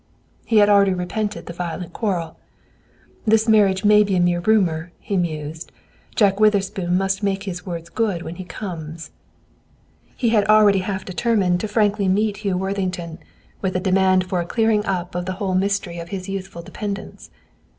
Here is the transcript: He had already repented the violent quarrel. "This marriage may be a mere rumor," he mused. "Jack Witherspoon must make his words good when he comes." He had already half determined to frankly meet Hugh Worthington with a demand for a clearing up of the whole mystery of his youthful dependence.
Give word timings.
He 0.47 0.57
had 0.57 0.67
already 0.67 0.95
repented 0.95 1.45
the 1.45 1.53
violent 1.53 1.93
quarrel. 1.93 2.35
"This 3.27 3.47
marriage 3.47 3.85
may 3.85 4.03
be 4.03 4.15
a 4.15 4.19
mere 4.19 4.39
rumor," 4.39 4.91
he 4.99 5.15
mused. 5.15 5.71
"Jack 6.15 6.39
Witherspoon 6.39 6.97
must 6.97 7.21
make 7.21 7.43
his 7.43 7.67
words 7.67 7.87
good 7.87 8.23
when 8.23 8.37
he 8.37 8.43
comes." 8.43 9.11
He 10.17 10.29
had 10.29 10.45
already 10.47 10.79
half 10.79 11.05
determined 11.05 11.59
to 11.59 11.67
frankly 11.67 12.07
meet 12.07 12.37
Hugh 12.37 12.57
Worthington 12.57 13.19
with 13.61 13.75
a 13.75 13.79
demand 13.79 14.23
for 14.25 14.41
a 14.41 14.45
clearing 14.47 14.83
up 14.87 15.13
of 15.13 15.27
the 15.27 15.33
whole 15.33 15.53
mystery 15.53 15.99
of 15.99 16.09
his 16.09 16.27
youthful 16.27 16.63
dependence. 16.63 17.29